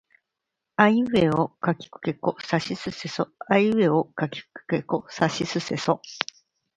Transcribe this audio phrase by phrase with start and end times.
[0.77, 6.01] あいうえおかきくけこさしすせそあいうえおかきくけこさしすせそ